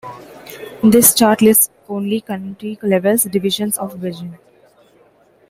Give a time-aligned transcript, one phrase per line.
[0.83, 4.33] This chart lists only county-level divisions of Beijing.